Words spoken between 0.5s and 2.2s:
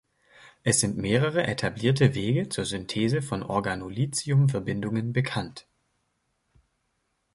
Es sind mehrere etablierte